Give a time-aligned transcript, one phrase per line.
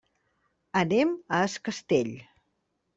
[0.81, 2.15] Anem a es Castell.